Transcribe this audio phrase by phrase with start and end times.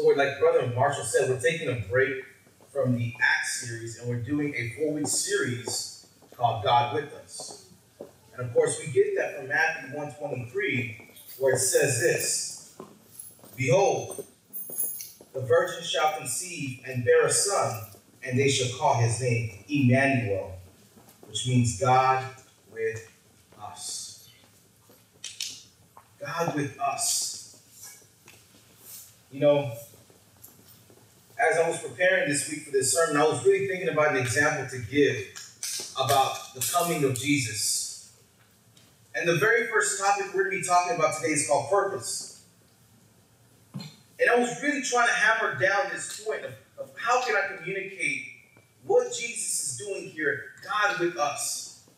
[0.00, 2.24] So we're like Brother Marshall said, we're taking a break
[2.72, 7.66] from the Acts series and we're doing a four-week series called God with Us.
[8.32, 12.78] And of course, we get that from Matthew 123, where it says this
[13.58, 14.24] Behold,
[15.34, 17.82] the virgin shall conceive and bear a son,
[18.22, 20.54] and they shall call his name Emmanuel,
[21.28, 22.24] which means God
[22.72, 23.06] with
[23.62, 24.30] us.
[26.18, 28.02] God with us.
[29.30, 29.72] You know,
[31.40, 34.16] as I was preparing this week for this sermon, I was really thinking about an
[34.18, 35.16] example to give
[35.98, 38.12] about the coming of Jesus.
[39.14, 42.44] And the very first topic we're going to be talking about today is called purpose.
[43.74, 47.56] And I was really trying to hammer down this point of, of how can I
[47.56, 48.26] communicate
[48.84, 51.88] what Jesus is doing here, God with us.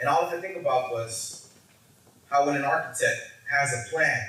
[0.00, 1.52] And all I could think about was
[2.28, 4.20] how when an architect has a plan,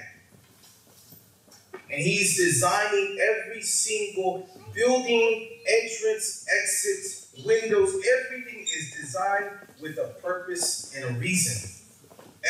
[1.94, 7.96] and he's designing every single building, entrance, exit, windows.
[8.20, 11.70] Everything is designed with a purpose and a reason.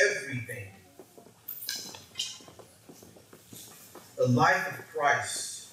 [0.10, 0.68] Everything.
[4.16, 5.68] The life of Christ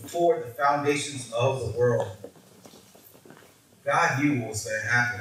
[0.00, 2.08] before the foundations of the world.
[3.84, 5.20] God knew what was going to happen.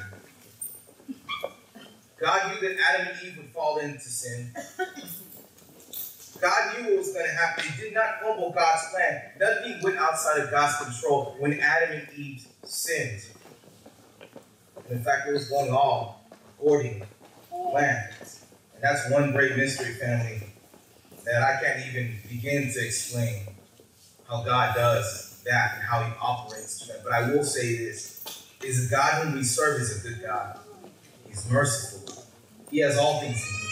[2.18, 4.54] God knew that Adam and Eve would fall into sin.
[6.42, 7.64] God knew what was going to happen.
[7.64, 9.22] He did not fumble God's plan.
[9.40, 13.22] Nothing went outside of God's control when Adam and Eve sinned.
[14.76, 16.26] And in fact, it was going all
[16.58, 17.08] according to
[17.72, 18.10] plan.
[18.22, 20.42] And that's one great mystery, family,
[21.26, 23.48] that I can't even begin to explain
[24.28, 27.04] how God does that and how he operates to that.
[27.04, 30.60] But I will say this is God whom we serve is a good God.
[31.28, 32.24] He's merciful.
[32.70, 33.67] He has all things in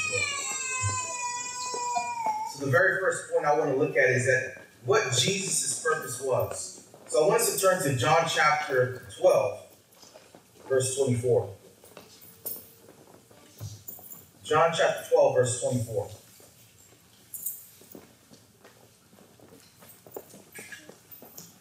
[2.55, 6.21] so the very first point I want to look at is that what Jesus' purpose
[6.21, 6.87] was.
[7.07, 9.59] So I want us to turn to John chapter 12,
[10.69, 11.49] verse 24.
[14.45, 16.09] John chapter 12, verse 24.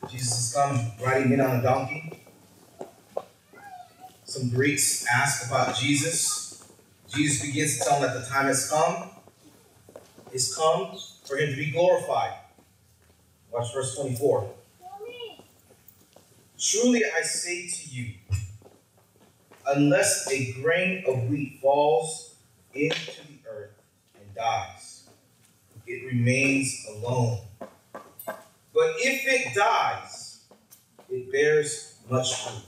[0.09, 2.21] Jesus has come riding in on a donkey.
[4.26, 6.65] Some Greeks ask about Jesus.
[7.12, 9.11] Jesus begins to tell them that the time has come
[10.34, 12.34] is come for him to be glorified.
[13.53, 14.50] Watch verse 24.
[16.59, 18.15] Truly I say to you,
[19.67, 22.34] unless a grain of wheat falls
[22.75, 23.81] into the earth
[24.21, 25.09] and dies,
[25.87, 27.39] it remains alone.
[27.61, 30.41] But if it dies,
[31.09, 32.65] it bears much fruit.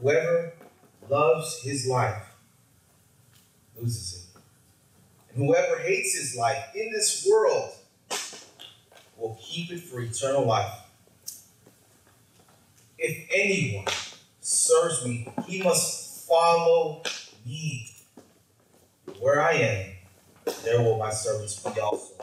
[0.00, 0.52] Whoever
[1.08, 2.22] loves his life
[3.80, 4.23] loses it.
[5.36, 7.72] Whoever hates his life in this world
[9.16, 10.72] will keep it for eternal life.
[12.96, 13.86] If anyone
[14.40, 17.02] serves me, he must follow
[17.44, 17.90] me.
[19.18, 19.90] Where I am,
[20.64, 22.14] there will my servants be also.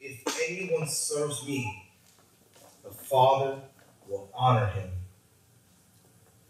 [0.00, 1.90] If anyone serves me,
[2.84, 3.58] the Father
[4.06, 4.90] will honor him.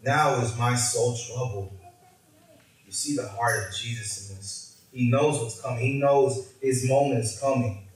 [0.03, 1.77] Now is my soul troubled.
[2.85, 4.66] You see the heart of Jesus in this.
[4.97, 5.79] He knows what's coming.
[5.79, 7.87] He knows his moment is coming.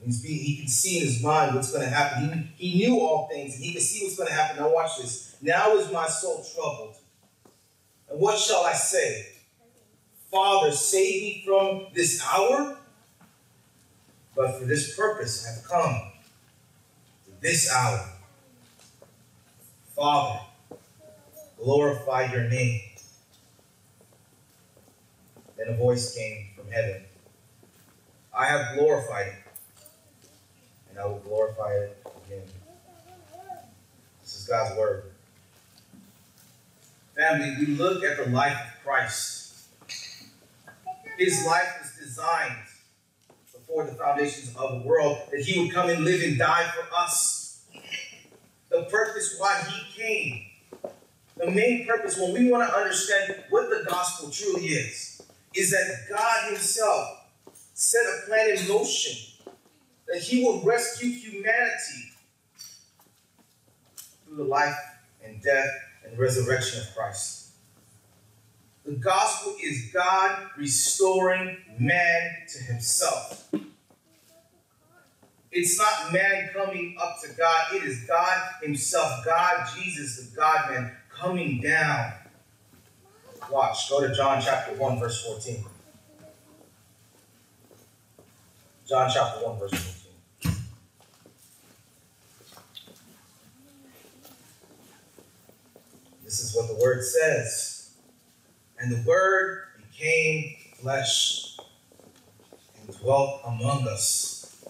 [0.00, 2.50] Being, he can see in his mind what's going to happen.
[2.56, 4.56] He, he knew all things, and he can see what's going to happen.
[4.56, 5.36] Now watch this.
[5.40, 6.96] Now is my soul troubled.
[8.10, 9.28] And what shall I say?
[10.28, 12.76] Father, save me from this hour?
[14.34, 16.02] But for this purpose I have come.
[17.40, 18.08] This hour.
[19.94, 20.40] Father,
[21.56, 22.80] glorify your name.
[25.56, 27.02] Then a voice came from heaven
[28.36, 29.34] I have glorified it,
[30.90, 31.96] and I will glorify it
[32.26, 32.42] again.
[34.20, 35.04] This is God's word.
[37.16, 39.68] Family, we look at the life of Christ.
[41.16, 42.56] His life was designed
[43.54, 46.94] before the foundations of the world that he would come and live and die for
[46.94, 47.64] us.
[48.68, 50.42] The purpose why he came.
[51.38, 55.16] The main purpose when we want to understand what the gospel truly is
[55.56, 57.24] is that God Himself
[57.74, 59.16] set a plan in motion
[60.08, 62.12] that He will rescue humanity
[64.24, 64.76] through the life
[65.24, 65.68] and death
[66.04, 67.50] and resurrection of Christ.
[68.84, 73.48] The gospel is God restoring man to Himself.
[75.50, 80.70] It's not man coming up to God, it is God Himself, God, Jesus, the God
[80.70, 82.12] man, coming down
[83.50, 83.88] Watch.
[83.90, 85.64] Go to John chapter 1, verse 14.
[88.88, 89.72] John chapter 1, verse
[90.42, 90.56] 14.
[96.24, 97.94] This is what the word says.
[98.78, 101.56] And the word became flesh
[102.80, 104.64] and dwelt among us.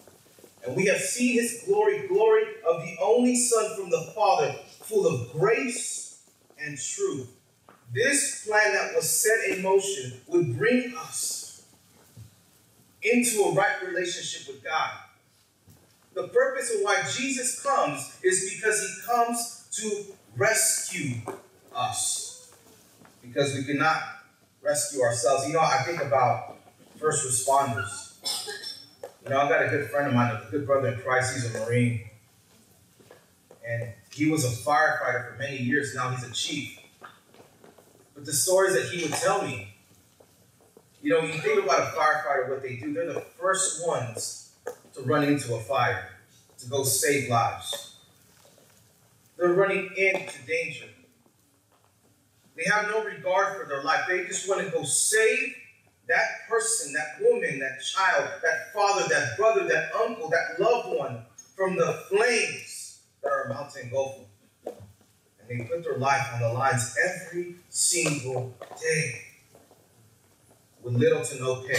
[0.67, 5.07] And we have seen his glory, glory of the only Son from the Father, full
[5.07, 6.23] of grace
[6.59, 7.36] and truth.
[7.97, 11.65] This plan that was set in motion would bring us
[13.03, 14.91] into a right relationship with God.
[16.13, 21.23] The purpose of why Jesus comes is because he comes to rescue
[21.75, 22.53] us.
[23.23, 24.03] Because we cannot
[24.61, 25.47] rescue ourselves.
[25.47, 26.59] You know, I think about
[26.99, 28.53] first responders.
[29.25, 31.55] You know, I got a good friend of mine, a good brother in Christ, he's
[31.55, 32.11] a Marine.
[33.67, 35.95] And he was a firefighter for many years.
[35.95, 36.76] Now he's a chief.
[38.17, 39.75] But the stories that he would tell me,
[41.03, 44.55] you know, you think about a firefighter, what they do, they're the first ones
[44.95, 46.09] to run into a fire,
[46.59, 47.97] to go save lives.
[49.37, 50.87] They're running into danger.
[52.57, 54.07] They have no regard for their life.
[54.09, 55.55] They just want to go save
[56.09, 61.19] that person, that woman, that child, that father, that brother, that uncle, that loved one
[61.55, 64.26] from the flames that are about to engulf them.
[65.49, 69.23] And they put their life on the lines every single day
[70.83, 71.79] with little to no pay,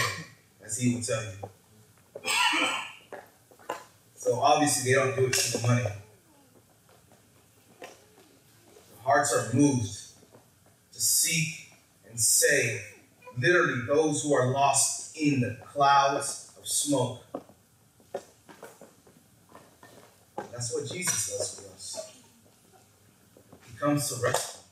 [0.64, 1.30] as he will tell you.
[4.14, 5.86] So obviously they don't do it for the money.
[7.80, 9.88] The hearts are moved
[10.92, 11.72] to seek
[12.08, 12.82] and save
[13.38, 17.24] literally those who are lost in the clouds of smoke.
[20.36, 22.17] That's what Jesus does for us.
[23.80, 24.64] Comes to us.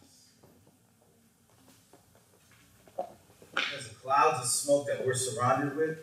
[3.55, 5.99] Because the clouds of smoke that we're surrounded with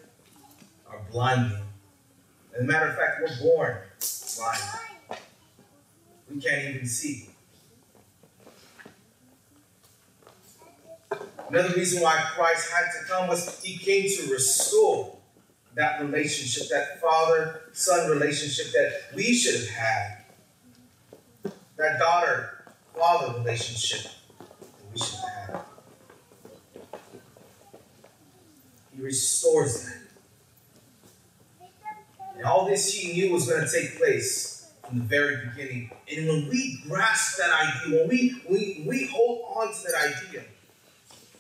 [0.90, 1.58] are blinding.
[2.56, 3.78] As a matter of fact, we're born
[4.38, 5.20] blind.
[6.34, 7.30] We can't even see.
[11.50, 15.18] Another reason why Christ had to come was he came to restore
[15.76, 22.53] that relationship, that father son relationship that we should have had, that daughter
[22.96, 25.66] father relationship that we should have.
[28.96, 29.98] He restores that.
[32.36, 35.92] And all this he knew was going to take place from the very beginning.
[36.16, 40.44] And when we grasp that idea, when we, we, we hold on to that idea,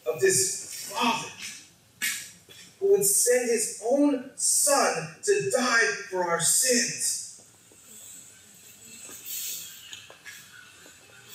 [0.06, 1.30] of this Father
[2.80, 7.46] who would send his own Son to die for our sins.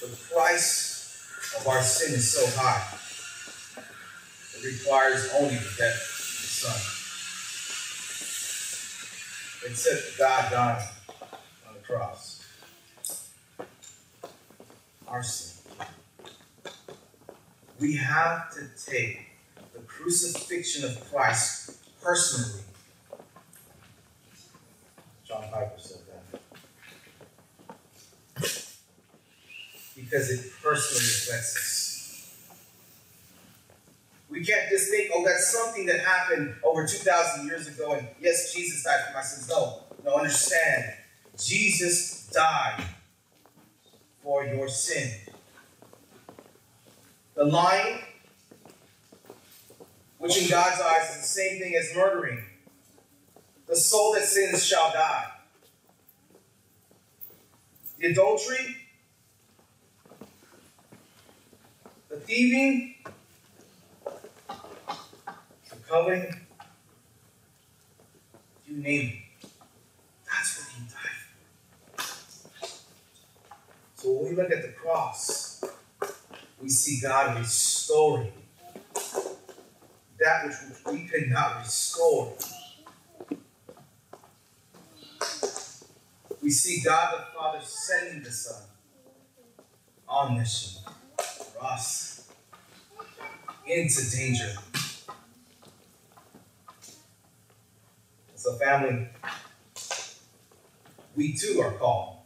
[0.01, 2.83] The price of our sin is so high,
[4.57, 6.81] it requires only the death of the Son.
[9.71, 10.89] Except God died
[11.69, 12.45] on the cross.
[15.07, 15.59] Our sin
[17.81, 19.21] we have to take
[19.73, 22.63] the crucifixion of Christ personally.
[25.27, 25.99] John Piper said
[26.33, 26.41] that.
[30.09, 31.79] Because it personally affects us.
[34.31, 38.55] We can't just think, oh, that's something that happened over 2,000 years ago, and yes,
[38.55, 39.49] Jesus died for my sins.
[39.51, 40.95] No, no, understand.
[41.39, 42.85] Jesus died
[44.23, 45.11] for your sin.
[47.35, 48.01] The lying,
[50.19, 52.45] which in God's eyes is the same thing as murdering.
[53.67, 55.27] The soul that sins shall die.
[57.99, 58.77] The adultery,
[62.19, 62.95] the thieving,
[64.47, 66.35] the coveting,
[68.67, 69.51] you name it.
[70.27, 71.19] That's what he died
[71.95, 72.67] for.
[73.95, 75.65] So when we look at the cross,
[76.61, 78.33] we see God restoring
[80.19, 80.57] that which
[80.93, 82.35] we could not restore.
[86.43, 88.63] We see God the Father sending the Son
[90.09, 90.88] on mission
[91.61, 92.29] us
[93.67, 94.55] into danger.
[98.35, 99.09] So, family,
[101.17, 102.19] we too are called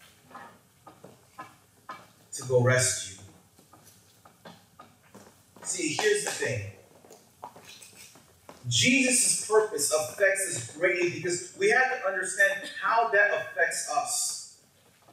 [2.32, 3.12] to go rescue
[5.72, 6.72] See, here's the thing.
[8.68, 14.58] Jesus' purpose affects us greatly because we have to understand how that affects us.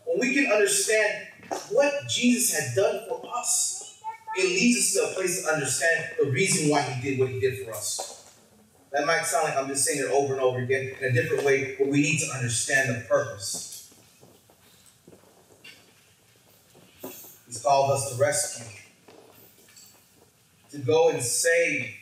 [0.03, 1.27] When we can understand
[1.69, 3.78] what Jesus had done for us,
[4.37, 7.39] it leads us to a place to understand the reason why he did what he
[7.39, 8.33] did for us.
[8.91, 11.43] That might sound like I'm just saying it over and over again in a different
[11.43, 13.93] way, but we need to understand the purpose.
[17.45, 18.65] He's called us to rescue,
[20.71, 21.95] to go and save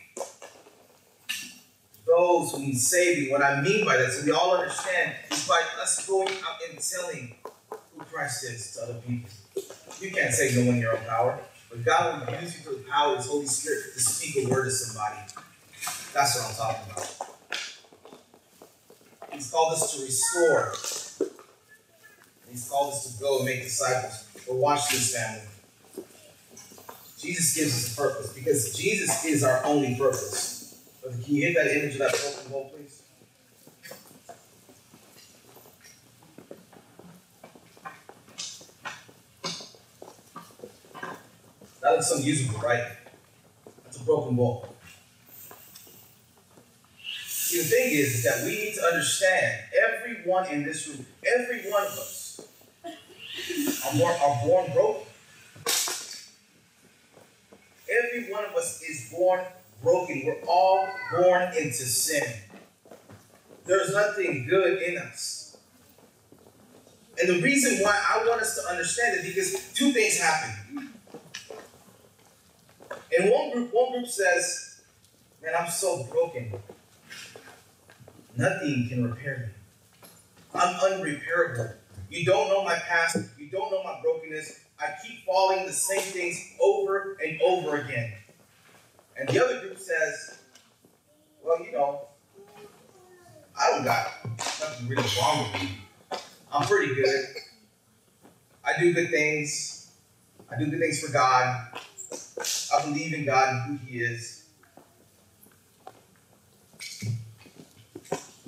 [2.06, 3.30] those who need saving.
[3.30, 6.78] What I mean by that, so we all understand, is by us going out and
[6.78, 7.34] telling
[7.70, 9.30] who Christ is to other people.
[10.00, 11.38] You can't save no one in your own power,
[11.78, 14.48] but God will use you through the power of His Holy Spirit to speak a
[14.48, 15.20] word to somebody.
[16.12, 17.14] That's what I'm talking about.
[19.32, 20.72] He's called us to restore.
[22.50, 24.24] He's called us to go and make disciples.
[24.46, 25.42] But watch this, family.
[27.18, 30.80] Jesus gives us a purpose because Jesus is our only purpose.
[31.02, 32.97] Can you hit that image of that broken bowl, please?
[41.88, 42.84] That looks unusable, right?
[43.82, 44.68] That's a broken bowl.
[47.26, 51.70] See, the thing is, is that we need to understand everyone in this room, every
[51.70, 52.46] one of us,
[53.86, 55.06] are born, are born broken.
[57.90, 59.40] Every one of us is born
[59.82, 60.24] broken.
[60.26, 62.22] We're all born into sin.
[63.64, 65.56] There's nothing good in us.
[67.18, 70.54] And the reason why I want us to understand it because two things happen.
[73.16, 74.80] In one group, one group says,
[75.42, 76.52] Man, I'm so broken.
[78.36, 80.38] Nothing can repair me.
[80.54, 81.74] I'm unrepairable.
[82.10, 83.16] You don't know my past.
[83.38, 84.60] You don't know my brokenness.
[84.80, 88.12] I keep falling the same things over and over again.
[89.16, 90.38] And the other group says,
[91.42, 92.02] well, you know,
[93.58, 94.06] I don't got
[94.38, 95.70] nothing really wrong with me.
[96.52, 97.24] I'm pretty good.
[98.64, 99.90] I do good things.
[100.50, 101.78] I do good things for God.
[102.74, 104.38] I believe in God and who He is.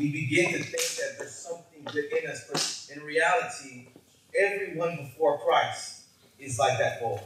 [0.00, 3.88] we begin to think that there's something within us, but in reality,
[4.34, 6.04] everyone before Christ
[6.38, 7.20] is like that bowl.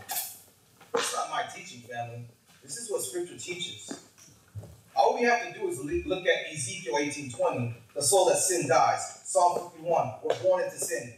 [0.93, 2.25] That's not my teaching, family.
[2.65, 3.97] This is what Scripture teaches.
[4.97, 9.21] All we have to do is look at Ezekiel 18:20, the soul that sin dies.
[9.23, 11.15] Psalm 51, we're born into sin.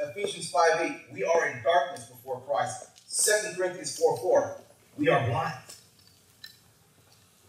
[0.00, 2.88] Ephesians 5:8, we are in darkness before Christ.
[3.14, 4.60] 2 Corinthians 4:4,
[4.96, 5.54] we are blind.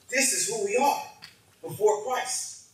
[0.09, 1.03] This is who we are
[1.61, 2.65] before Christ.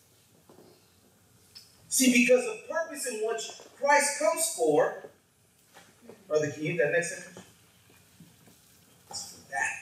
[1.87, 5.09] See, because the purpose in which Christ comes for,
[6.27, 7.45] Brother, can you that next image?
[9.49, 9.73] That.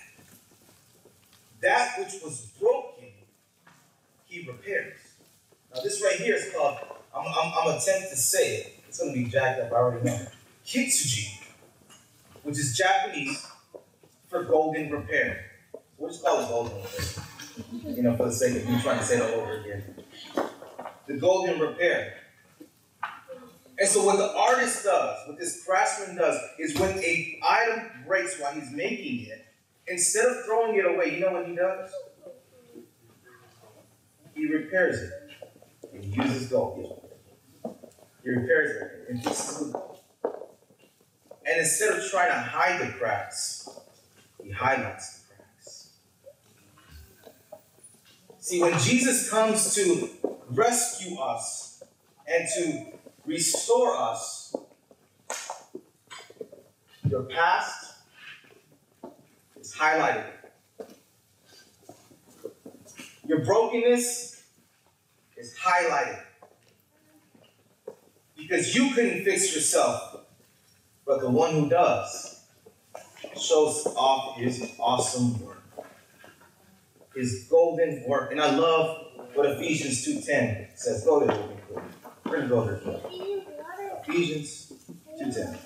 [1.62, 3.10] That which was broken,
[4.26, 4.98] he repairs.
[5.74, 6.78] Now, this right here is called,
[7.16, 8.80] I'm, I'm, I'm attempt to say it.
[8.88, 10.28] It's going to be jacked up, I already know.
[10.66, 11.37] Kitsuji,
[12.48, 13.46] which is Japanese
[14.30, 15.46] for golden repair.
[15.98, 17.96] We'll just call it golden repair.
[17.96, 19.84] You know, for the sake of me trying to say it all over again
[21.08, 22.14] the golden repair.
[23.80, 28.40] And so what the artist does, what this craftsman does, is when a item breaks
[28.40, 29.46] while he's making it,
[29.88, 31.92] instead of throwing it away, you know what he does?
[34.36, 36.02] He repairs it.
[36.02, 37.08] He uses gold.
[38.24, 39.76] He repairs it and gold.
[39.76, 39.87] And
[41.68, 43.70] instead of trying to hide the cracks,
[44.44, 45.90] he highlights the cracks.
[48.40, 50.10] See, when Jesus comes to
[50.50, 51.84] rescue us
[52.28, 52.98] and to
[53.28, 54.56] restore us.
[57.10, 57.94] Your past
[59.60, 60.26] is highlighted.
[63.28, 64.44] Your brokenness
[65.36, 66.22] is highlighted.
[68.38, 70.17] Because you couldn't fix yourself,
[71.08, 72.44] but the one who does
[73.40, 75.64] shows off his awesome work,
[77.16, 78.32] his golden work.
[78.32, 81.06] And I love what Ephesians 2.10 says.
[81.06, 81.38] Go there
[82.26, 82.82] We're going to go there.
[84.06, 84.74] Ephesians
[85.22, 85.58] 2.10.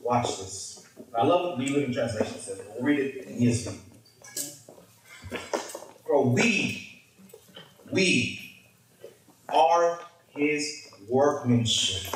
[0.00, 0.86] Watch this.
[1.18, 2.60] I love what the Living Translation says.
[2.74, 3.78] We'll read it in ESV.
[6.06, 6.85] For we,
[7.90, 8.64] we
[9.48, 10.00] are
[10.30, 12.12] his workmanship,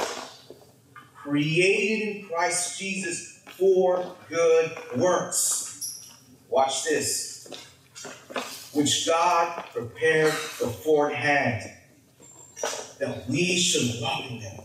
[1.15, 6.09] created in Christ Jesus for good works.
[6.49, 7.51] Watch this.
[8.73, 11.71] Which God prepared beforehand
[12.99, 14.61] that we should walk in them.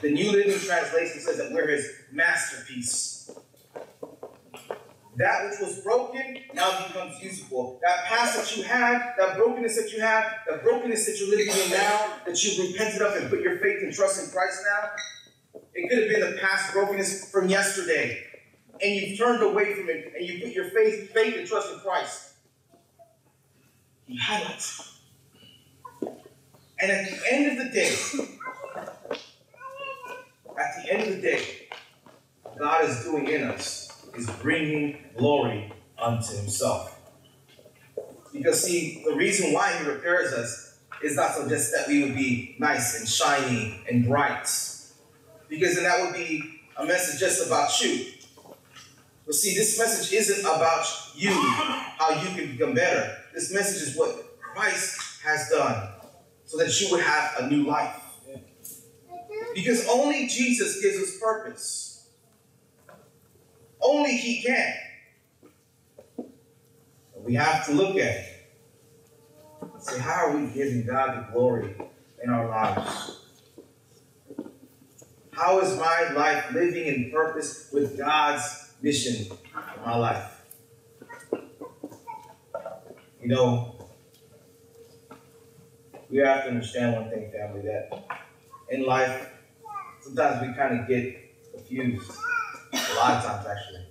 [0.00, 3.13] The New Living Translation says that we're his masterpiece.
[5.16, 7.78] That which was broken now becomes usable.
[7.82, 11.48] That past that you had, that brokenness that you have, that brokenness that you're living
[11.48, 14.90] in now, that you've repented of and put your faith and trust in Christ now,
[15.72, 18.24] It could have been the past brokenness from yesterday.
[18.82, 21.78] And you've turned away from it and you put your faith, faith and trust in
[21.78, 22.32] Christ.
[24.06, 25.00] He highlights.
[26.80, 27.96] And at the end of the day,
[30.58, 31.44] at the end of the day,
[32.58, 33.83] God is doing in us
[34.16, 36.98] is bringing glory unto Himself.
[38.32, 42.14] Because, see, the reason why He repairs us is not so just that we would
[42.14, 44.48] be nice and shiny and bright,
[45.48, 48.06] because then that would be a message just about you.
[49.26, 53.16] But see, this message isn't about you, how you can become better.
[53.32, 55.88] This message is what Christ has done
[56.44, 58.00] so that you would have a new life.
[59.54, 61.93] Because only Jesus gives us purpose.
[63.84, 64.74] Only He can.
[67.16, 68.26] We have to look at it
[69.60, 71.74] and say, how are we giving God the glory
[72.22, 73.20] in our lives?
[75.30, 80.30] How is my life living in purpose with God's mission in my life?
[83.20, 83.88] You know,
[86.10, 88.06] we have to understand one thing, family, that
[88.68, 89.30] in life,
[90.02, 92.12] sometimes we kind of get confused.
[92.74, 93.86] A lot of times, actually.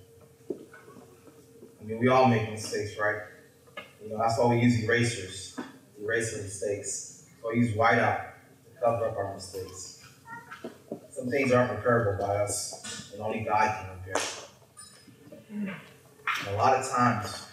[1.79, 3.21] I mean, we all make mistakes, right?
[4.03, 5.57] You know, that's why we use erasers,
[6.01, 7.25] erase mistakes.
[7.41, 8.25] So we use whiteout
[8.65, 10.01] to cover up our mistakes.
[11.09, 14.21] Some things aren't repairable by us, and only God can repair.
[15.49, 17.47] And a lot of times,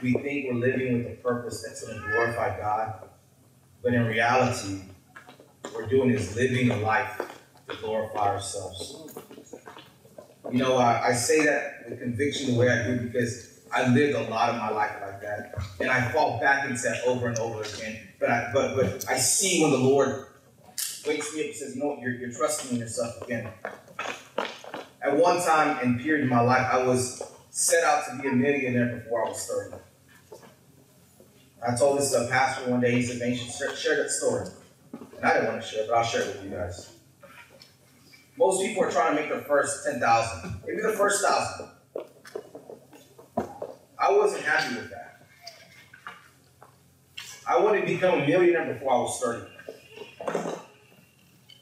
[0.00, 3.08] we think we're living with a purpose that's going to glorify God,
[3.82, 4.82] but in reality,
[5.62, 7.20] what we're doing is living a life
[7.68, 9.14] to glorify ourselves.
[10.50, 14.14] You know, I, I say that with conviction the way I do because I lived
[14.14, 17.38] a lot of my life like that, and I fall back into that over and
[17.38, 18.00] over again.
[18.18, 20.26] But I, but but I see when the Lord
[21.06, 22.00] wakes me up and says, "You know what?
[22.00, 23.48] You're, you're trusting in yourself again."
[25.02, 28.32] At one time and period in my life, I was set out to be a
[28.32, 29.82] millionaire before I was 30.
[31.66, 32.92] I told this to a pastor one day.
[32.92, 34.48] He said, "Man, you should share, share that story."
[34.92, 36.97] And I didn't want to share, but I'll share it with you guys.
[38.38, 41.70] Most people are trying to make their first 10,000, maybe the first thousand.
[43.98, 45.26] I wasn't happy with that.
[47.48, 49.46] I wanted to become a millionaire before I was 30.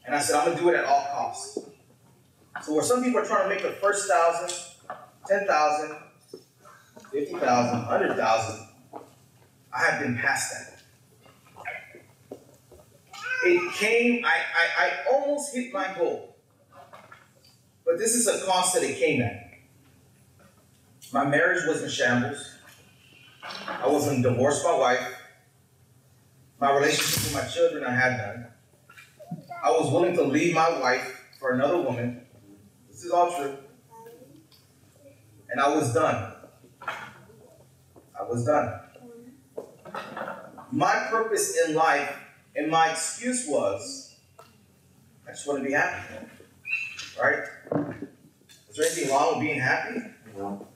[0.05, 1.57] And I said, I'm going to do it at all costs.
[2.61, 4.55] So where some people are trying to make the first thousand,
[5.27, 5.97] 10,000,
[7.11, 8.67] 50,000, 100,000,
[9.73, 10.73] I have been past that.
[13.45, 16.36] It came, I, I, I almost hit my goal.
[17.87, 19.49] But this is a cost that it came at.
[21.13, 22.55] My marriage was in shambles.
[23.65, 25.15] I wasn't divorced my wife.
[26.59, 28.47] My relationship with my children, I had none.
[29.63, 32.25] I was willing to leave my wife for another woman.
[32.89, 33.55] This is all true.
[35.49, 36.33] And I was done.
[36.81, 38.81] I was done.
[40.73, 42.13] My purpose in life
[42.53, 44.17] and my excuse was
[45.25, 46.27] I just want to be happy.
[47.21, 47.43] Right?
[48.69, 49.99] Is there anything wrong with being happy?
[50.37, 50.67] No.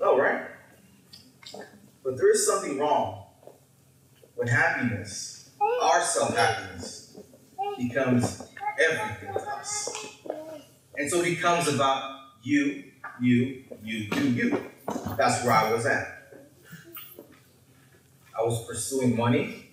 [0.00, 0.46] No, right?
[2.04, 3.24] But there is something wrong
[4.34, 5.50] when happiness,
[5.82, 7.16] our self happiness,
[7.78, 8.42] becomes
[8.78, 9.88] everything to us.
[10.96, 12.84] And so it becomes about you,
[13.20, 14.70] you, you, you, you.
[15.16, 16.22] That's where I was at.
[18.38, 19.70] I was pursuing money,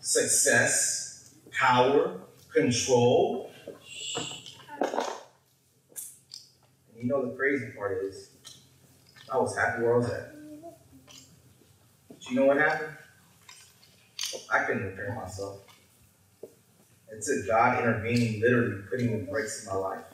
[0.00, 2.20] success, power,
[2.52, 3.50] control.
[7.02, 8.30] You know the crazy part is,
[9.28, 10.34] I was happy where I was at.
[12.08, 12.94] But you know what happened?
[14.52, 15.62] I couldn't repair myself.
[17.10, 20.04] It took God intervening, literally putting the brakes in my life.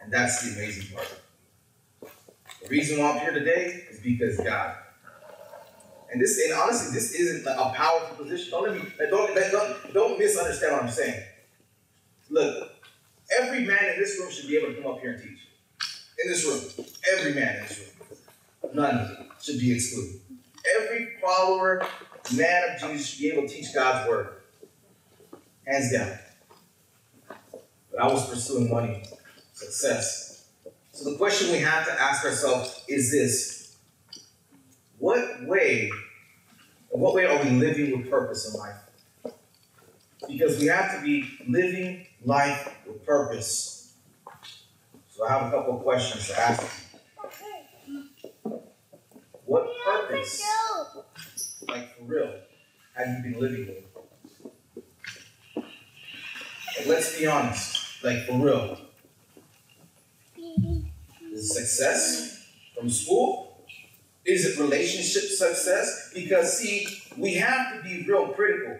[0.00, 1.20] And that's the amazing part.
[2.62, 4.76] The reason why I'm here today is because God.
[6.12, 8.52] And this, and honestly, this isn't a powerful position.
[8.52, 11.20] Don't let me, don't, don't, don't misunderstand what I'm saying.
[12.30, 12.77] Look,
[13.36, 15.46] every man in this room should be able to come up here and teach.
[16.22, 16.86] In this room,
[17.16, 20.20] every man in this room, none should be excluded.
[20.80, 21.86] Every follower,
[22.34, 24.28] man of Jesus should be able to teach God's word,
[25.66, 26.18] hands down.
[27.90, 29.04] But I was pursuing money,
[29.52, 30.48] success.
[30.92, 33.76] So the question we have to ask ourselves is this
[34.98, 35.90] What way,
[36.90, 39.34] what way are we living with purpose in life?
[40.28, 43.94] Because we have to be living life with purpose.
[45.10, 46.62] So I have a couple of questions to ask
[47.86, 48.60] you.
[49.44, 50.42] What purpose,
[51.66, 52.34] like for real,
[52.94, 53.84] have you been living with?
[56.76, 58.78] Like, let's be honest, like for real.
[61.32, 63.64] Is success from school?
[64.24, 66.10] Is it relationship success?
[66.14, 68.78] Because see, we have to be real critical.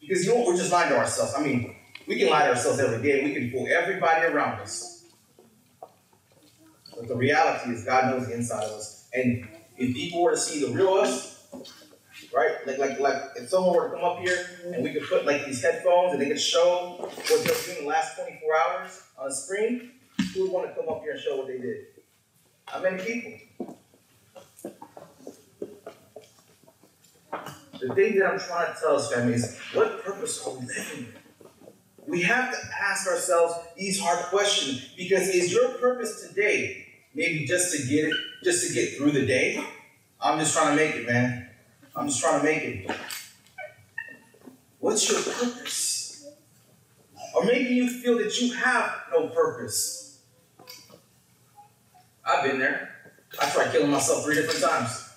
[0.00, 0.48] Because you know what?
[0.48, 1.34] We're just lying to ourselves.
[1.36, 3.24] I mean, we can lie to ourselves every day.
[3.24, 5.04] We can fool everybody around us.
[6.96, 9.08] But the reality is, God knows the inside of us.
[9.14, 11.46] And if people were to see the real us,
[12.34, 12.66] right?
[12.66, 15.46] Like, like, like, if someone were to come up here and we could put like
[15.46, 19.34] these headphones and they could show what they're doing the last 24 hours on a
[19.34, 19.92] screen,
[20.32, 21.86] who would want to come up here and show what they did?
[22.66, 23.32] How many people?
[27.80, 31.08] The thing that I'm trying to tell us, family, is what purpose are we living?
[32.06, 37.74] We have to ask ourselves these hard questions because is your purpose today maybe just
[37.74, 39.64] to get it, just to get through the day?
[40.20, 41.48] I'm just trying to make it, man.
[41.96, 42.90] I'm just trying to make it.
[44.78, 46.26] What's your purpose?
[47.34, 50.20] Or maybe you feel that you have no purpose.
[52.24, 52.90] I've been there.
[53.40, 55.10] I tried killing myself three different times.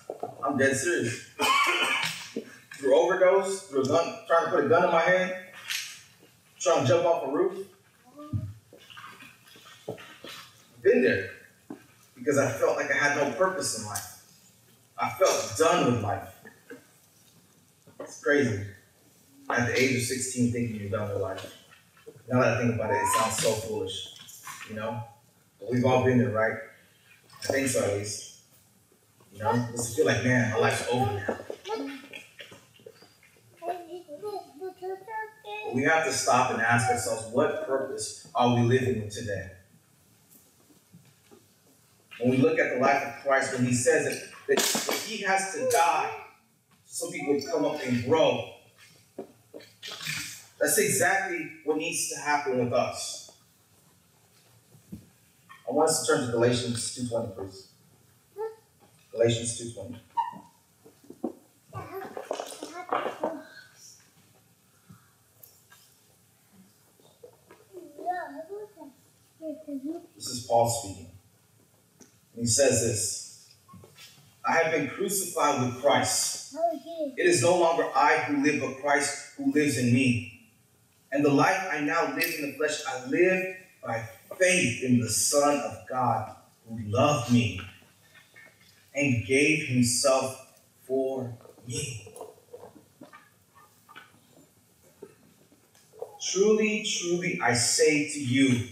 [0.44, 1.28] I'm dead serious.
[2.78, 5.47] through overdose, through a gun, trying to put a gun in my head,
[6.60, 7.66] trying to jump off a roof.
[10.82, 11.30] Been there
[12.14, 14.22] because I felt like I had no purpose in life.
[14.98, 16.34] I felt done with life.
[18.00, 18.64] It's crazy.
[19.50, 21.54] At the age of 16, thinking you're done with life.
[22.30, 24.16] Now that I think about it, it sounds so foolish,
[24.68, 25.02] you know?
[25.58, 26.58] But we've all been there, right?
[27.44, 28.40] I think so, at least.
[29.32, 31.97] You know, just feel like, man, my life's over now.
[35.68, 39.50] But we have to stop and ask ourselves, what purpose are we living with today?
[42.18, 45.52] When we look at the life of Christ, when he says that, that he has
[45.52, 46.10] to die
[46.86, 48.48] so people would come up and grow,
[50.58, 53.30] that's exactly what needs to happen with us.
[54.90, 57.68] I want us to turn to Galatians 2.20, please.
[59.12, 59.96] Galatians 2.20.
[70.14, 71.10] This is Paul speaking.
[72.32, 73.50] And he says this
[74.42, 76.56] I have been crucified with Christ.
[77.16, 80.48] It is no longer I who live, but Christ who lives in me.
[81.12, 85.10] And the life I now live in the flesh, I live by faith in the
[85.10, 86.34] Son of God
[86.66, 87.60] who loved me
[88.94, 92.08] and gave himself for me.
[96.22, 98.68] Truly, truly, I say to you,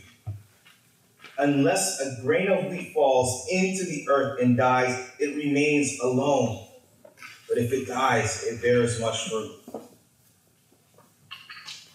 [1.38, 6.66] unless a grain of wheat falls into the earth and dies, it remains alone.
[7.48, 9.52] But if it dies, it bears much fruit.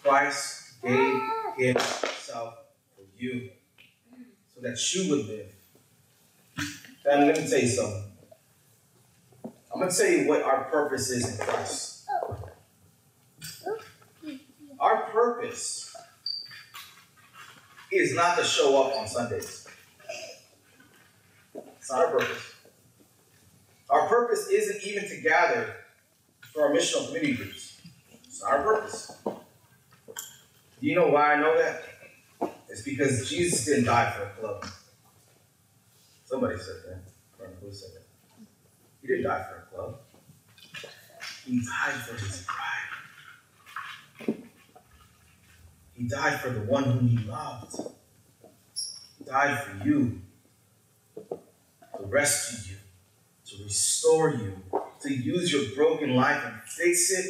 [0.02, 1.20] Christ gave
[1.56, 2.54] himself
[2.96, 3.50] for you
[4.54, 5.54] so that you would live.
[7.04, 8.04] Family, let me tell you something.
[9.44, 12.06] I'm going to tell you what our purpose is in Christ.
[14.78, 15.91] Our purpose
[17.92, 19.66] is not to show up on Sundays.
[21.54, 22.54] It's not our purpose.
[23.90, 25.74] Our purpose isn't even to gather
[26.52, 27.80] for our missional community groups.
[28.24, 29.12] It's our purpose.
[29.24, 31.82] Do you know why I know that?
[32.68, 34.66] It's because Jesus didn't die for a club.
[36.24, 37.02] Somebody said that.
[37.60, 38.46] Who said that?
[39.00, 40.00] He didn't die for a club.
[41.44, 42.91] He died for his bride.
[45.94, 47.76] He died for the one whom he loved.
[49.18, 50.20] He died for you
[51.16, 52.78] to rescue you,
[53.46, 54.62] to restore you,
[55.02, 57.26] to use your broken life and fix it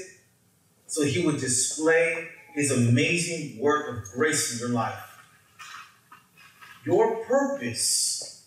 [0.86, 5.18] so he would display his amazing work of grace in your life.
[6.84, 8.46] Your purpose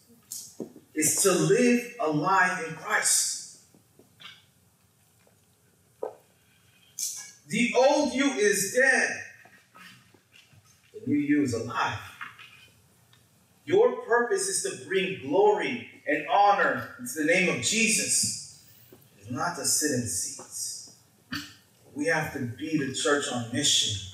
[0.93, 3.59] is to live a life in Christ.
[7.47, 9.24] The old you is dead,
[11.13, 11.99] you is alive.
[13.65, 18.63] Your purpose is to bring glory and honor to the name of Jesus.
[19.19, 20.95] It's not to sit in seats.
[21.95, 24.11] We have to be the church on mission.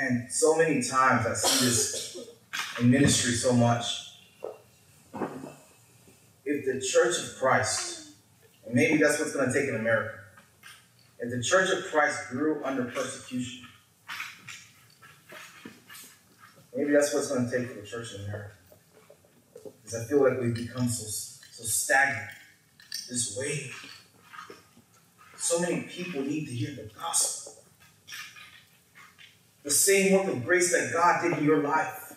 [0.00, 2.28] And so many times I see this
[2.80, 3.84] in ministry so much.
[6.44, 8.10] If the church of Christ,
[8.64, 10.14] and maybe that's what's going to take in America,
[11.18, 13.66] if the church of Christ grew under persecution,
[16.76, 18.52] maybe that's what's going to take for the church in America.
[19.82, 22.30] Because I feel like we've become so, so stagnant,
[23.08, 23.70] this way.
[25.36, 27.54] So many people need to hear the gospel.
[29.62, 32.14] the same work of grace that God did in your life.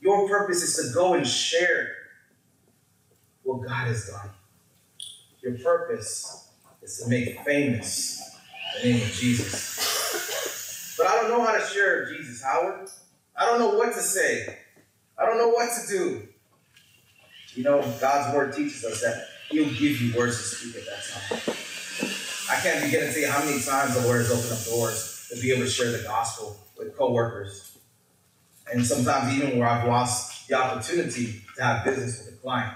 [0.00, 1.90] Your purpose is to go and share
[3.42, 4.30] what God has done.
[5.42, 6.50] Your purpose
[6.82, 8.20] is to make famous
[8.82, 10.94] the name of Jesus.
[10.98, 12.90] But I don't know how to share Jesus, Howard.
[13.40, 14.54] I don't know what to say.
[15.18, 16.28] I don't know what to do.
[17.54, 21.02] You know, God's word teaches us that He'll give you words to speak at that
[21.02, 21.56] time.
[22.50, 25.26] I can't begin to tell you how many times the Lord has opened up doors
[25.30, 27.78] to be able to share the gospel with coworkers.
[28.70, 32.74] And sometimes even where I've lost the opportunity to have business with a client.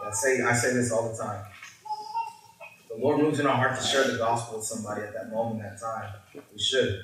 [0.00, 1.44] I say I say this all the time.
[2.94, 5.62] The Lord moves in our heart to share the gospel with somebody at that moment,
[5.62, 6.12] that time.
[6.34, 7.00] We should.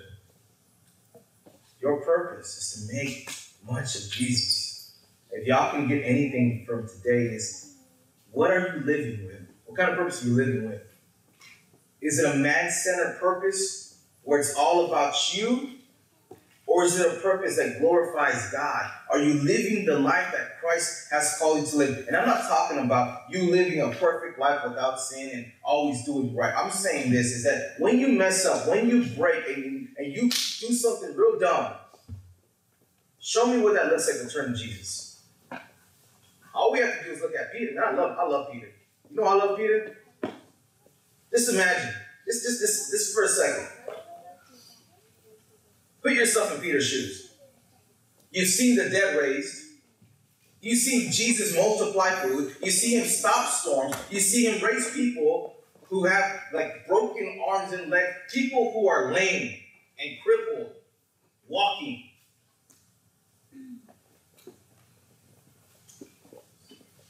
[1.80, 3.30] Your purpose is to make
[3.66, 4.96] much of Jesus.
[5.30, 7.76] If y'all can get anything from today, is
[8.32, 9.48] what are you living with?
[9.64, 10.82] What kind of purpose are you living with?
[12.02, 15.70] Is it a man centered purpose where it's all about you?
[16.78, 18.88] Or is it a purpose that glorifies God?
[19.10, 22.06] Are you living the life that Christ has called you to live?
[22.06, 26.36] And I'm not talking about you living a perfect life without sin and always doing
[26.36, 26.54] right.
[26.56, 30.12] I'm saying this is that when you mess up, when you break and you, and
[30.14, 31.72] you do something real dumb,
[33.18, 35.24] show me what that looks like to turn to Jesus.
[36.54, 37.72] All we have to do is look at Peter.
[37.72, 38.70] And I love, I love Peter.
[39.10, 39.96] You know I love Peter?
[41.32, 41.92] Just imagine.
[42.24, 43.66] Just, just, just, just for a second.
[46.02, 47.32] Put yourself in Peter's shoes.
[48.30, 49.64] You've seen the dead raised.
[50.60, 52.54] You see Jesus multiply food.
[52.62, 53.96] You see him stop storms.
[54.10, 59.12] You see him raise people who have like broken arms and legs, people who are
[59.12, 59.54] lame
[59.98, 60.72] and crippled,
[61.48, 62.04] walking.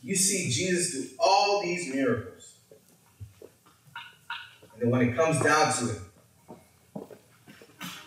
[0.03, 2.55] You see Jesus do all these miracles.
[4.73, 6.01] And then when it comes down to it,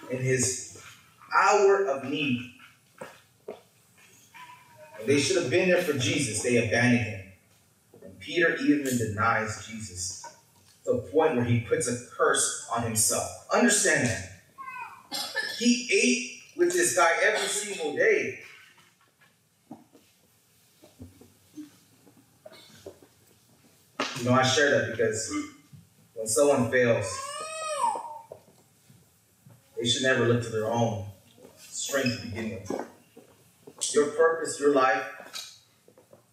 [0.09, 0.70] in his
[1.35, 2.51] hour of need,
[4.99, 7.21] and they should have been there for Jesus, they abandoned him.
[8.03, 10.23] And Peter even denies Jesus
[10.85, 13.47] to the point where he puts a curse on himself.
[13.53, 14.27] Understand that.
[15.57, 18.39] He ate with this guy every single day.
[24.19, 25.33] You know, I share that because
[26.13, 27.05] when someone fails,
[29.75, 31.10] they should never look to their own
[31.91, 33.93] strength to begin with.
[33.93, 35.03] Your purpose, your life,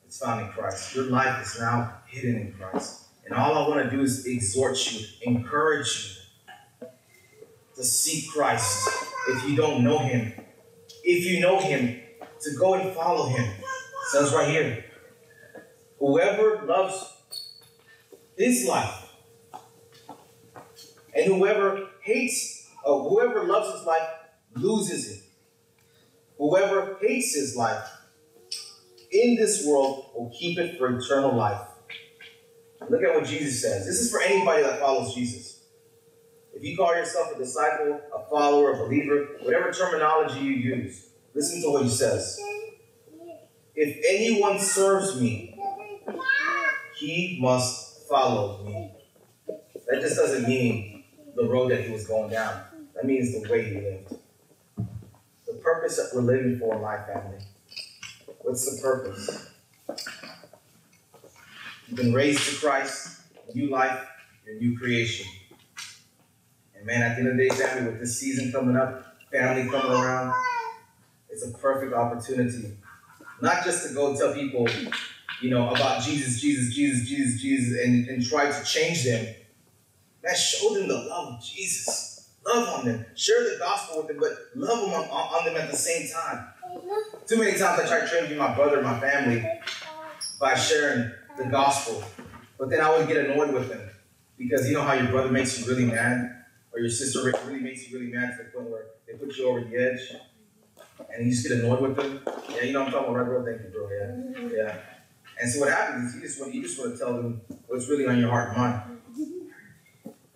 [0.06, 0.94] is found in Christ.
[0.94, 3.06] Your life is now hidden in Christ.
[3.24, 6.20] And all I want to do is exhort you, encourage
[6.80, 6.88] you
[7.74, 8.88] to seek Christ
[9.30, 10.32] if you don't know Him.
[11.02, 12.00] If you know Him,
[12.40, 13.44] to go and follow Him.
[13.44, 14.84] It says right here
[15.98, 17.14] whoever loves
[18.36, 19.12] his life.
[21.14, 24.08] And whoever hates, or whoever loves his life
[24.54, 25.27] loses it.
[26.38, 27.88] Whoever hates his life
[29.10, 31.60] in this world will keep it for eternal life.
[32.88, 33.84] Look at what Jesus says.
[33.84, 35.64] This is for anybody that follows Jesus.
[36.54, 41.60] If you call yourself a disciple, a follower, a believer, whatever terminology you use, listen
[41.62, 42.40] to what he says.
[43.74, 45.56] If anyone serves me,
[46.96, 48.92] he must follow me.
[49.86, 51.04] That just doesn't mean
[51.36, 52.62] the road that he was going down.
[52.94, 54.17] That means the way he lived.
[55.74, 57.36] Purpose that we're living for in life, family.
[58.38, 59.50] What's the purpose?
[61.86, 63.20] You've been raised to Christ,
[63.54, 64.00] new life,
[64.46, 65.26] your new creation.
[66.74, 69.70] And man, at the end of the day, family, with this season coming up, family
[69.70, 70.32] coming around,
[71.28, 72.72] it's a perfect opportunity.
[73.42, 74.66] Not just to go tell people,
[75.42, 79.34] you know, about Jesus, Jesus, Jesus, Jesus, Jesus, and, and try to change them.
[80.24, 82.07] Man, show them the love of Jesus.
[82.48, 83.04] Love on them.
[83.14, 86.46] Share the gospel with them, but love them on, on them at the same time.
[87.26, 89.46] Too many times I try changing my brother, my family,
[90.40, 92.02] by sharing the gospel.
[92.58, 93.90] But then I would get annoyed with them.
[94.38, 96.44] Because you know how your brother makes you really mad?
[96.72, 99.48] Or your sister really makes you really mad to the point where they put you
[99.48, 100.00] over the edge?
[101.12, 102.20] And you just get annoyed with them?
[102.50, 103.44] Yeah, you know I'm talking about, right, bro?
[103.44, 103.88] Thank you, bro.
[103.90, 104.64] Yeah.
[104.64, 104.76] Yeah.
[105.40, 107.88] And so what happens is you just want you just want to tell them what's
[107.88, 108.97] really on your heart and mind.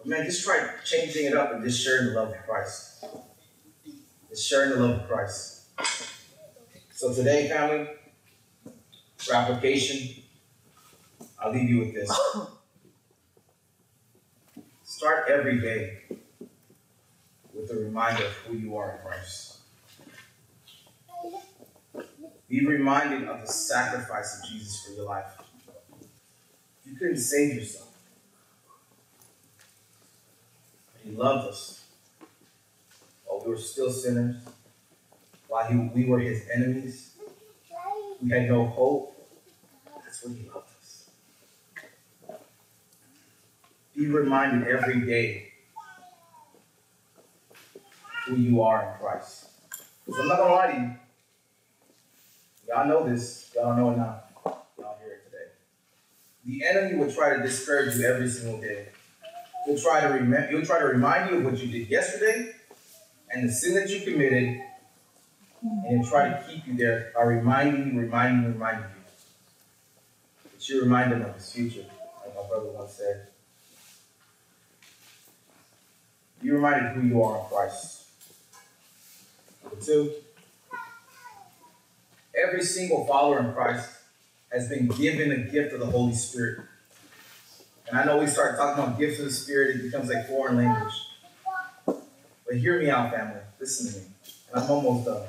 [0.03, 3.05] But man, just try changing it up and just sharing the love of Christ.
[4.29, 5.69] Just sharing the love of Christ.
[6.91, 7.89] So today, family,
[9.17, 10.25] for application,
[11.39, 12.11] I'll leave you with this.
[14.83, 15.99] Start every day
[17.55, 19.59] with a reminder of who you are in Christ.
[22.49, 25.33] Be reminded of the sacrifice of Jesus for your life.
[26.85, 27.92] You couldn't save yourself.
[31.15, 31.85] Loved us
[33.27, 34.37] while we were still sinners,
[35.47, 37.17] while he, we were his enemies.
[38.23, 39.29] We had no hope.
[40.03, 41.11] That's when he loved us.
[43.95, 45.53] Be reminded every day
[48.27, 49.51] who you are in Christ.
[50.07, 50.95] Because I'm not going to lie to you.
[52.69, 53.53] Y'all know this.
[53.55, 54.23] Y'all know it now.
[54.79, 55.51] Y'all hear it today.
[56.47, 58.89] The enemy will try to discourage you every single day.
[59.67, 60.49] He'll try to remember.
[60.49, 62.53] He'll try to remind you of what you did yesterday
[63.31, 64.61] and the sin that you committed,
[65.63, 70.51] and he'll try to keep you there by reminding you, reminding you, reminding you.
[70.53, 71.85] But you remind him of his future,
[72.25, 73.29] like my brother once said.
[76.43, 78.09] You reminded who you are in Christ.
[79.63, 80.13] Number two,
[82.35, 83.89] every single follower in Christ
[84.53, 86.67] has been given a gift of the Holy Spirit.
[87.89, 90.57] And I know we start talking about gifts of the Spirit, it becomes like foreign
[90.57, 90.95] language.
[91.87, 93.41] But hear me out, family.
[93.61, 94.07] Listen to me.
[94.53, 95.23] And I'm almost done.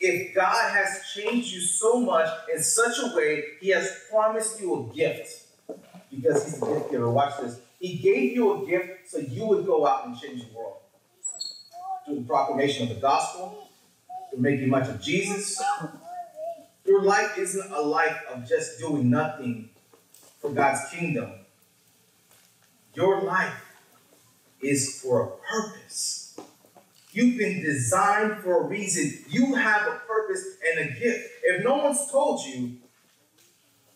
[0.00, 4.74] If God has changed you so much in such a way, He has promised you
[4.74, 5.46] a gift.
[6.10, 7.10] Because He's a gift giver.
[7.10, 7.60] Watch this.
[7.78, 10.76] He gave you a gift so you would go out and change the world.
[12.04, 13.68] Through the proclamation of the gospel,
[14.30, 15.60] through making much of Jesus.
[16.92, 19.70] Your life isn't a life of just doing nothing
[20.40, 21.30] for God's kingdom.
[22.92, 23.64] Your life
[24.60, 26.38] is for a purpose.
[27.12, 29.24] You've been designed for a reason.
[29.30, 31.30] You have a purpose and a gift.
[31.42, 32.76] If no one's told you,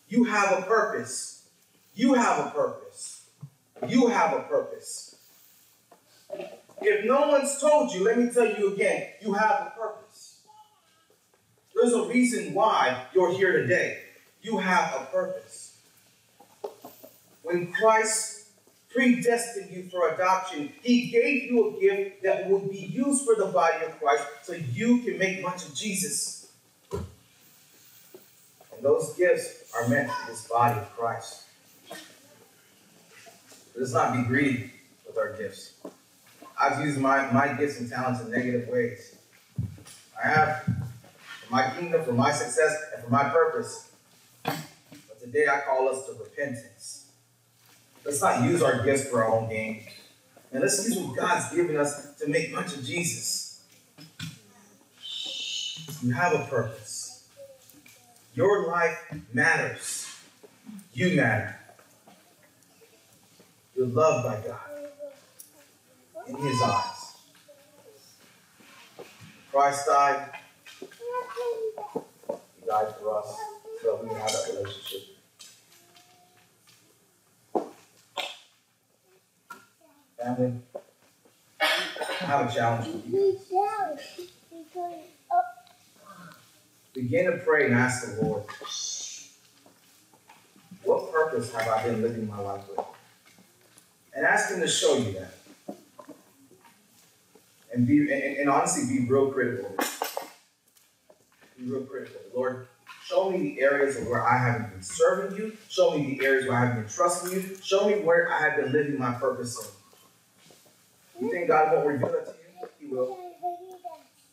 [0.09, 1.47] you have a purpose.
[1.93, 3.27] You have a purpose.
[3.87, 5.17] You have a purpose.
[6.81, 9.96] If no one's told you, let me tell you again, you have a purpose.
[11.79, 13.99] There's a reason why you're here today.
[14.41, 15.77] You have a purpose.
[17.43, 18.47] When Christ
[18.89, 23.45] predestined you for adoption, He gave you a gift that would be used for the
[23.45, 26.51] body of Christ so you can make much of Jesus.
[26.91, 27.05] And
[28.81, 31.43] those gifts are meant for this body of Christ.
[33.75, 34.71] Let's not be greedy
[35.05, 35.75] with our gifts.
[36.59, 39.15] I've used my, my gifts and talents in negative ways.
[40.23, 40.76] I have
[41.47, 43.91] for my kingdom, for my success, and for my purpose.
[44.43, 47.07] But today I call us to repentance.
[48.05, 49.83] Let's not use our gifts for our own gain.
[50.51, 53.63] And let's use what God's given us to make much of Jesus.
[56.01, 57.27] You have a purpose.
[58.33, 58.97] Your life
[59.33, 60.07] matters.
[60.93, 61.59] You matter.
[63.75, 64.59] You're loved by God
[66.27, 67.15] in His eyes.
[69.51, 70.36] Christ died.
[72.67, 73.37] Died for us
[73.81, 75.03] so we have that relationship.
[80.21, 80.53] Family,
[81.61, 81.65] I
[82.25, 83.39] have a challenge for you.
[86.93, 88.43] Begin to pray and ask the Lord,
[90.83, 92.85] what purpose have I been living my life with?
[94.13, 95.33] And ask Him to show you that.
[97.73, 99.73] And be and, and honestly be real critical.
[101.57, 102.21] Be real critical.
[102.35, 102.67] Lord,
[103.03, 105.57] show me the areas of where I haven't been serving you.
[105.69, 107.57] Show me the areas where I haven't been trusting you.
[107.63, 109.73] Show me where I have been living my purpose
[111.17, 111.25] in.
[111.25, 112.67] You think God won't reveal that to you?
[112.79, 113.17] He will.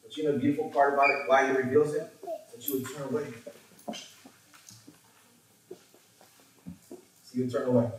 [0.03, 2.13] But you know the beautiful part about it, why He reveals it?
[2.23, 3.27] That you would turn away.
[7.25, 7.91] So you turn away.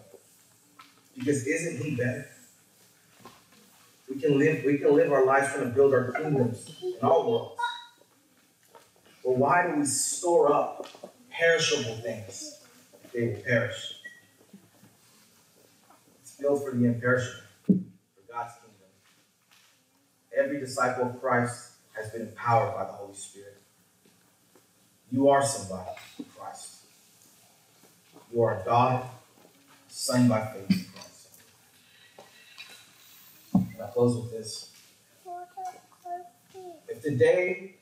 [1.17, 2.27] Because isn't He better?
[4.07, 7.29] We can live, we can live our lives trying to build our kingdoms in all
[7.31, 7.59] worlds.
[9.25, 10.87] But why do we store up
[11.31, 12.59] perishable things
[13.11, 13.95] they will perish?
[16.21, 18.91] It's built for the imperishable, for God's kingdom.
[20.37, 23.63] Every disciple of Christ has been empowered by the Holy Spirit.
[25.11, 25.89] You are somebody
[26.37, 26.81] Christ.
[28.31, 29.07] You are a daughter,
[29.87, 31.29] son by faith in Christ.
[33.53, 34.71] And I close with this.
[36.87, 37.75] If today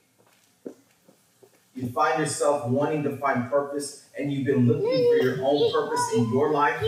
[1.76, 6.02] you find yourself wanting to find purpose and you've been looking for your own purpose
[6.16, 6.84] in your life,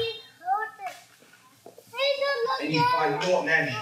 [2.61, 3.75] and you find, you know what, man,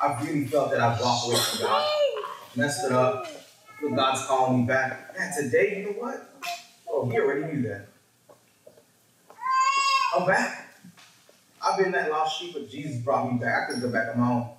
[0.00, 1.88] I really felt that I've walked away from God,
[2.56, 3.26] messed it up,
[3.82, 5.16] But God's calling me back.
[5.18, 6.34] Man, today, you know what?
[6.88, 7.88] Oh, he already knew that.
[10.16, 10.74] I'm back.
[11.62, 13.64] I've been that lost sheep, but Jesus brought me back.
[13.64, 14.55] I couldn't go back on my own.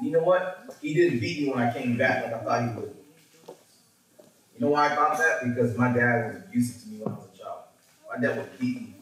[0.00, 0.66] You know what?
[0.80, 2.96] He didn't beat me when I came back like I thought he would.
[4.54, 5.40] You know why I thought that?
[5.44, 7.60] Because my dad was abusive to me when I was a child.
[8.08, 8.94] My dad would beat me.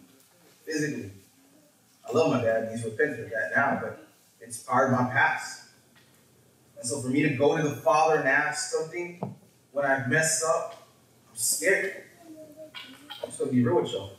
[0.64, 1.11] physically.
[2.09, 4.07] I love my dad, and he's repentant of that now, but
[4.40, 5.68] it's part of my past.
[6.78, 9.20] And so for me to go to the Father and ask something
[9.70, 10.88] when I've messed up,
[11.30, 12.05] I'm scared.
[13.22, 14.11] I'm just gonna be real with y'all.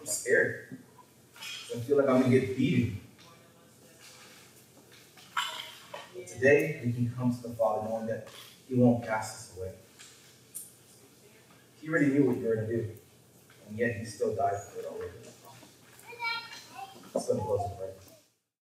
[0.00, 0.78] I'm scared.
[1.74, 3.00] I feel like I'm gonna get beaten.
[6.34, 8.28] Today, we can come to the Father knowing that
[8.68, 9.72] He won't cast us away.
[11.80, 12.88] He already knew what you were gonna do,
[13.68, 15.12] and yet He still died for it already.
[17.14, 18.03] Let's go to close in prayer.